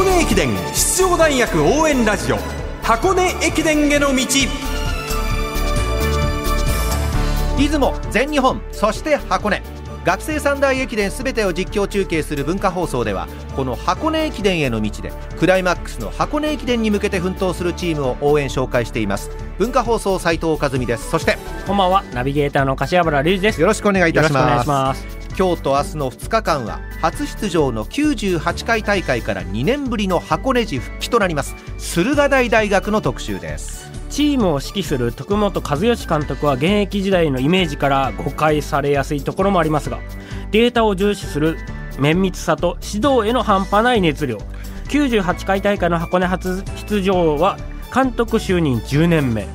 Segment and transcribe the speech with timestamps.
[0.00, 2.38] 箱根駅伝出場大学応援ラジオ
[2.82, 4.24] 箱根駅伝への道。
[7.58, 9.62] 出雲全日本そして箱根。
[10.02, 19.28] 学生三大駅伝すべてを実況中継する文化放送ではこの箱根駅伝への道でクライマックスの箱根駅伝に向けて奮闘するチームを応援紹介しています。
[19.58, 21.10] 文化放送斉藤和美です。
[21.10, 21.36] そして
[21.66, 23.60] こんばんはナビゲーターの柏原隆二です。
[23.60, 24.66] よろしくお願いいたします。
[24.66, 31.56] ます今日と明日の2日間は初出場の98回大会から2年ぶりの箱根路復帰となります。
[31.78, 33.90] 駿河台大学の特集です。
[34.10, 40.00] チームを指揮する徳本和義監督は現役時代のイメージから誤解されやすいところもありますが
[40.50, 41.56] データを重視する
[41.98, 44.36] 綿密さと指導への半端ない熱量。
[44.90, 47.56] 98回大会の箱根初出場は
[47.94, 49.48] 監督就任10年目。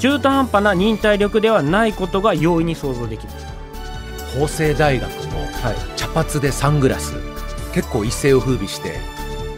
[0.00, 3.46] 中途半端な忍耐力ではないことが容易に想像できます。
[4.34, 5.19] 法政大学
[5.68, 7.14] の茶髪でサングラス、
[7.74, 8.98] 結構一世を風靡して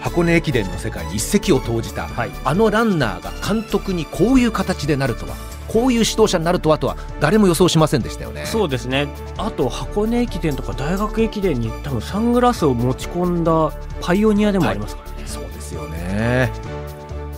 [0.00, 2.31] 箱根駅伝の世界に一石を投じた、はい。
[2.44, 5.34] あのランナーが監督にこういう形でなるとは
[5.69, 8.44] こういう指導者になるとはとは誰も予想しませんでしたよね。
[8.44, 9.09] そうですね。
[9.39, 13.72] あと箱根駅伝とか大学駅伝に多分サングラスを持ち込んだ
[14.03, 16.50] パイオニアでもありますからね、そうですよね。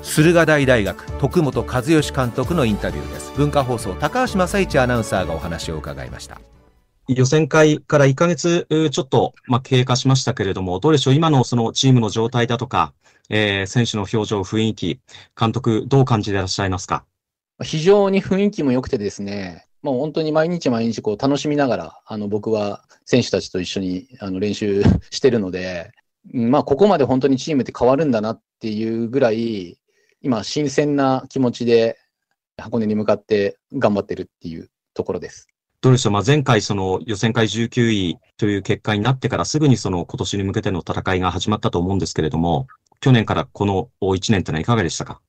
[0.02, 3.32] 駿河台大学徳本和義監督のインタビューです。
[3.36, 6.40] 文化放送高橋正一アナウンサーがお話を伺いました
[7.08, 11.14] 予選会から1ヶ月ちょっと、まあ、経過しましたけれども、どうでしょう？
[11.14, 12.94] 今のそのチームの状態だとか、
[13.28, 15.00] えー選手の表情、雰囲気、
[15.38, 17.04] 監督、どう感じていらっしゃいますか？
[17.62, 25.92] 非常に雰囲気も良くてですね、もう本当に毎日毎日こう楽しみながら、あの僕は選手たちと一緒にあの練習 してるので、
[26.32, 29.78] まあここまで本当にチームって変わるんだなっていうぐらい、
[30.22, 31.98] 今新鮮な気持ちで
[32.56, 35.48] 箱根に向かって頑張ってるっていうところです。
[35.84, 36.14] どうでしょう。
[36.14, 42.68] まあ、前回その予選会19位という結果になってからすぐにその今年に向けての戦いが始まったと思うんですけれども、
[43.00, 45.20] 去年からこの1年というのはいかがでしたか？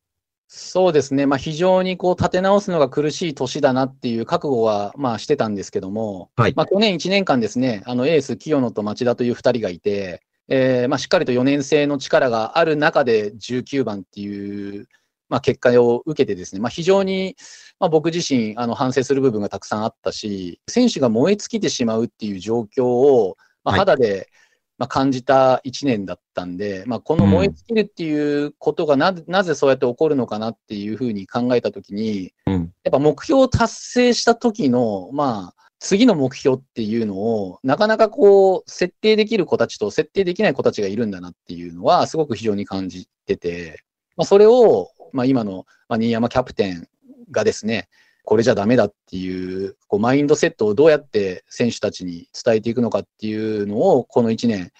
[0.48, 1.26] そうですね。
[1.26, 6.54] まあ非常にこう立て直すのが苦しい年だなっていう覚悟はまあしてたんですけども、はい。
[6.56, 14.88] まあ去年1年間ですね、あのエース清野と町田という2人がいて、えーまあしっかりと4年生の力がある中で19番っていう、
[15.30, 17.36] まあ結果を受けてですね、まあ非常に、
[17.80, 24.30] まあ僕自身あの反省する部分がたくさんあったし、選手が燃え尽きてしまうっていう状況を、まあはい肌で、
[24.78, 32.72] まあ、感じた1年だったんで、まあ、この燃え尽きるっていうことがな,、なぜそうやって起こるのかなっていうふうに考えたときに、うん。
[32.84, 43.82] やっぱ目標を達成した時の、まあ、次の目標っていうのを、なかなかこう、設定できる子たちと設定できない子たちがいるんだなっていうのは、すごく非常に感じてて、
[44.18, 46.88] まあ、それを、まあ、今の、ま、新山キャプテン
[47.32, 47.88] がですね、
[48.24, 54.72] これじゃダメだっていう、こう、マインドセットをどうやって選手たちに伝えていくのかっていうのを、この1年、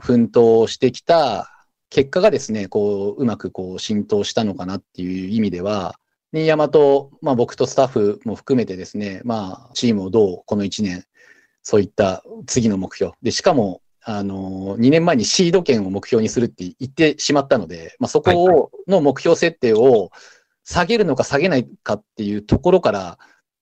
[0.00, 1.50] 奮闘してきた
[1.90, 5.98] 結果がですね、こう、うまくこう、浸透したのかなっていう意味では、
[6.32, 11.04] 新山と、まあ僕とスタッフも含めてですね、まあチームをどうこの1年、
[11.62, 13.14] そういった次の目標。
[13.22, 20.10] で、しかも、あの、2年前にシード権を目標にするって言ってしまったので、まあそこを、の目標設定を
[20.62, 23.18] 下げるのか下げないかっていうところから、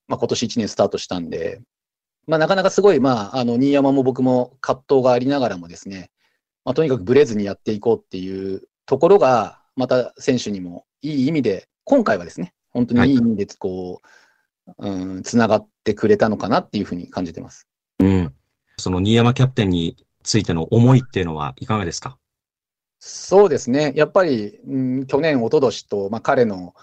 [0.07, 1.63] まあ今年1年スタートしたんで、
[2.27, 6.11] まあなかなかすごい、まあ、あの、新山も僕も葛藤がありながらもですね、
[6.67, 14.03] まあとにかくブレずにやっていこうっていうところが、また選手にもいい意味で、今回はですね、本当にいい意味で、こ
[14.79, 17.67] う、うん、つながってくれたのかなっていうふうに感じてます。
[17.99, 18.35] うん。
[18.77, 22.19] その新山キャプテンについての思いっていうのはいかがですか？
[22.99, 23.93] そうですね。
[23.95, 26.75] やっぱり、うん、去年、一昨年と、まあ、彼の、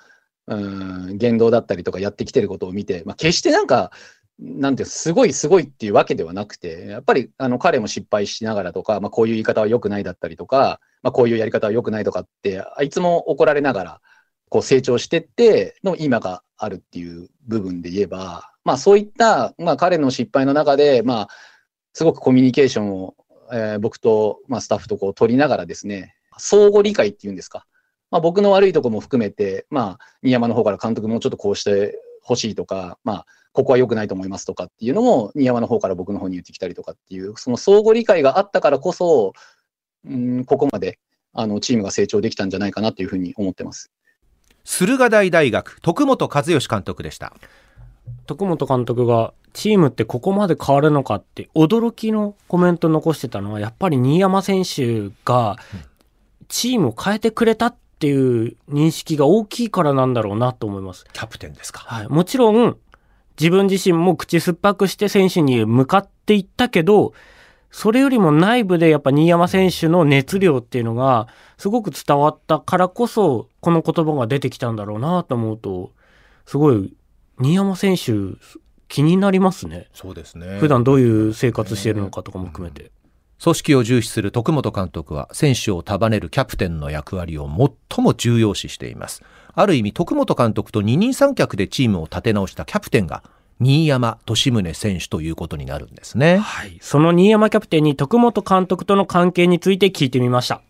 [0.47, 3.91] うん、言動だったりとかやってきてることを見て、まあ、決してなんか、
[4.40, 14.02] なんて、すごいすごいっていうわけではなくて、やっぱり、あの、彼も失敗しながらとか、まあ、こういう言い方は良くないだったりとか、まあ、こういうやり方は良くないとかって、あいつも怒られながら、
[14.50, 21.28] こう成長してっての今があるっていう部分で言えば、まあそういった、まあ彼の失敗の中で、まあ、
[21.94, 23.16] すごくコミュニケーションを、
[23.51, 27.65] えー僕と、まあ、スタッフとこう取りながらですね、相互理解っていうんですか。
[28.09, 39.33] まあ僕の悪いとこも含めて、まあ、新山の方から監督もうちょっとこうしてほしいとか、まあ、ここは良くないと思いますとかっていうのも、新山の方から僕の方に言ってきたりとかっていう、その相互理解があったからこそ、
[40.05, 40.99] うん、ここまで、
[41.33, 43.91] あの、チームが成長できたんじゃないかなというふうに思ってます。
[44.63, 47.33] 駿河台大学徳本和義監督でした
[48.25, 55.57] 徳本監督がチームってここまで変わるのかって驚きのコメント残してたのはやっぱり新山選手が
[56.47, 61.05] チームを変えてくれたっていう認識が大きいからなんだろうなと思います。
[61.13, 62.77] キャプテンですかはい、もちろん
[63.39, 67.13] 自分自身も口酸っぱくして選手に向かっていったけど
[67.71, 71.27] それよりも内部でやっぱ新山選手の熱量っていうのが
[71.57, 75.91] すごく伝わったからこそこの言葉が出てきたんだろうなと思うと
[76.45, 76.93] すごい
[77.39, 78.11] 新山選手
[78.87, 79.87] 気になりますね。
[79.93, 80.59] そうですね。
[80.59, 82.91] 普段どういう生活してるのかとかも含めて、
[83.41, 89.23] 組織を重視する徳本監督は選手を束ねるキャプテンの役割を最も重要視しています。
[89.53, 93.23] ある意味徳本監督と二人三脚でチームを立て直したキャプテンが
[93.59, 96.37] 新山利宗選手ということになるんですね。
[96.37, 100.61] はい、その新山キャプテンに徳本監督との関係について聞いてみました。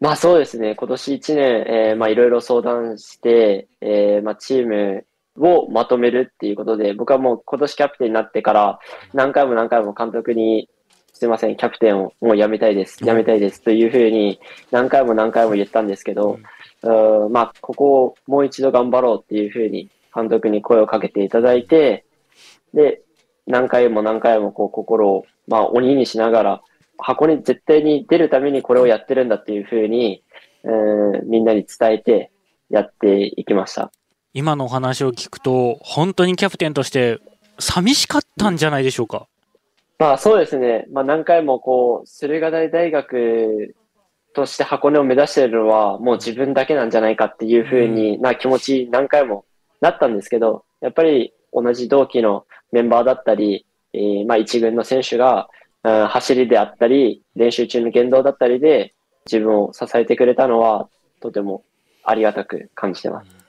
[0.00, 5.04] まあそうですね、今年1年、えーまあいろいろ相談して、えーまあチーム
[5.40, 8.78] をまとめるっていうことで、僕はもう今年キャプテンになってから
[9.14, 10.68] 何回も何回も監督に、
[11.12, 14.40] すいません、キャプテンをもうやめたいです、やめたいですというふうに
[14.70, 16.38] 何回も何回も言ったんですけど、
[16.82, 22.04] うんまあここをもう一度頑張ろうっていうふうに監督に声をかけていただいて、
[22.72, 23.02] で、
[23.46, 26.62] 何回も何回もこう心を、まあ鬼にしながら、
[26.98, 30.22] 箱根絶対に出るためにこれをやってるんだっていうふうに、
[30.64, 32.30] うんみんなに伝えて
[32.68, 33.90] やっていきました。
[34.32, 37.18] 今のお話を聞くと、本当にキャプテンとして
[37.58, 39.26] 寂しかったんじゃないでしょうか？
[39.98, 40.86] まあそうですね。
[40.92, 43.74] まあ何回もこう、駿河台大学
[44.32, 49.44] として箱根を目指しているのはもう自分だけなんじゃないかっていうふうにな気持ち何回も
[49.80, 55.48] なったんですけど、やっぱり同じ同期のメンバーだったり、えーまあ一軍の選手が、
[55.82, 58.92] うん走りであったり、練習中の言動だったりで
[59.24, 60.90] 自分を支えてくれたのは
[61.20, 61.64] とても
[62.04, 63.39] ありがたく感じてます。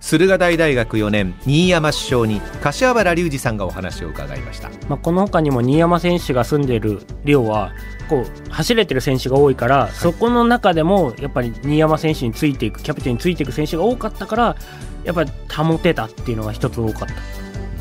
[0.00, 4.70] 駿河台大学4年新山首相に柏原隆二さんがお話を伺いました。
[4.88, 7.72] まあ、この他にも新山選手が住んでいる寮は
[8.08, 14.56] こう走れてる選手が多いから、そこの中でもやっぱり新山選手についていくキャプテンについていく選手が多かったから
[15.04, 17.14] やっぱり保てたっていうのが一つ多かった。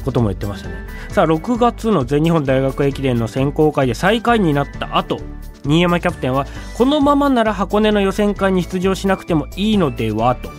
[0.06, 0.76] ことも言ってましたね。
[1.10, 5.20] さあ6月の全日本大学駅伝の選考会で最下位になった後
[5.66, 6.46] 新山キャプテンは
[6.78, 10.52] このままなら箱根の予選会に出場しなくてもいいのではと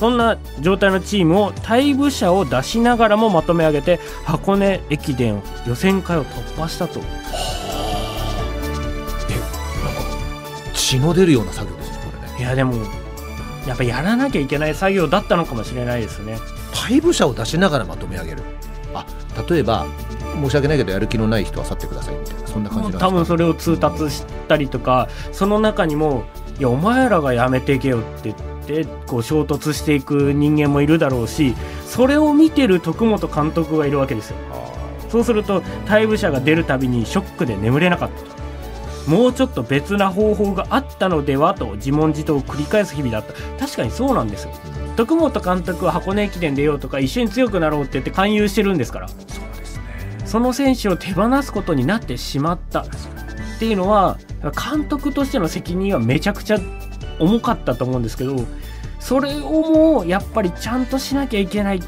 [0.00, 7.00] そんな状態のチームを退部者を出しながらもまとめ上げて箱根駅伝予選会を突破したと。
[10.72, 12.38] 血の出るような作業ですねこれね。
[12.38, 12.76] いやでも
[13.68, 16.38] やっぱやらなきゃいけない作業だったのかもしれないですね。
[16.72, 18.42] 退部者を出しながらまとめ上げる。
[18.94, 19.04] あ
[19.50, 19.84] 例えば
[20.42, 23.06] 申し訳ないけどやる気のない人は去ってくださいみたいなそんな感じなんですか？
[23.06, 26.24] 多分それを通達したりとかその中にも
[26.58, 28.36] 「いやお前らがやめていけよ」って言っ
[28.70, 34.36] てこう衝突していく人間もいるだろうしそれを見てる徳本監督がいるわけですよ。
[35.08, 43.32] そうすると退部者が出るたびにショックで眠れなかったもうちょっと別な方法があったのではと自問自答を繰り返す日々だった。
[43.58, 44.52] 確かにそうなんですよ。
[44.96, 49.08] 徳本監督は箱根駅伝出ようとか一緒に強くなろうって言って勧誘してるんですから。
[50.26, 52.82] その選手を手放すことになってしまった。
[52.82, 52.84] っ
[53.58, 56.58] ていうのは監督としての責任はめちゃくちゃ
[57.20, 58.34] 重かったと思うんですけど
[58.98, 61.82] それをもうやっぱりちゃんとしなきゃいけない。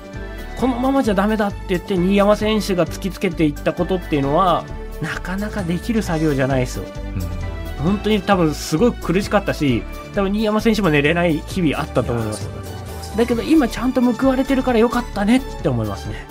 [0.58, 4.64] このままじゃダメだって言って新山選手が突きつけていったことっていうのは
[5.00, 6.84] なかなかできる作業じゃないですよ。
[7.78, 9.82] 本当に多分すごい苦しかったし
[10.14, 12.48] 多分新山選手も寝れない日々あったと思います。
[13.16, 16.26] だけど今ちゃんと報われてるからよかったねって思いますね。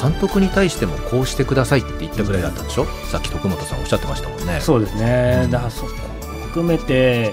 [0.00, 2.86] 監督に対してもこうしてくださいって言ったぐらいだったんでしょ？
[3.12, 4.60] さっき徳本さんおっしゃってましたもんね。
[4.60, 6.11] そうですね、だからそこを
[6.52, 7.32] 含めて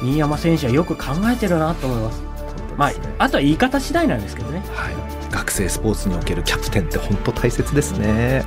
[0.00, 2.22] 新山選手はよく考えてるなと思います。
[2.76, 4.62] まあ、あとは言い方次第なんですけどね。
[4.72, 4.94] はい、
[5.32, 8.44] 学生スポーツにおけるキャプテンって本当大切ですね。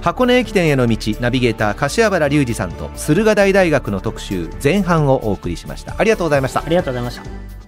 [0.00, 5.94] 箱根駅伝への道ナビゲーター柏原隆二さんと駿河台大学の特集前半をお送りしました。
[5.98, 6.62] ありがとうございました。
[6.64, 7.61] ありがとうございました